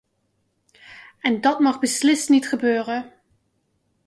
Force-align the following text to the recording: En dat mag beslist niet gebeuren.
En 1.21 1.41
dat 1.41 1.59
mag 1.59 1.79
beslist 1.79 2.29
niet 2.29 2.47
gebeuren. 2.47 3.13